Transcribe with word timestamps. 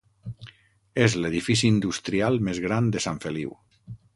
És 1.03 1.17
l'edifici 1.25 1.69
industrial 1.75 2.41
més 2.51 2.63
gran 2.67 2.91
de 2.97 3.07
Sant 3.07 3.21
Feliu. 3.27 3.55